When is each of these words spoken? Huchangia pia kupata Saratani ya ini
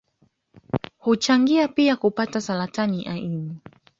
Huchangia 0.97 1.67
pia 1.67 1.95
kupata 1.95 2.41
Saratani 2.41 3.03
ya 3.05 3.17
ini 3.17 3.57